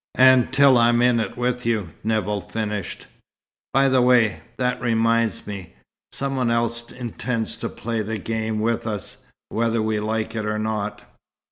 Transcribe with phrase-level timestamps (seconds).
[0.17, 3.05] "And till I'm in it with you," Nevill finished.
[3.71, 5.75] "By the way, that reminds me.
[6.11, 11.03] Some one else intends to play the game with us, whether we like or not."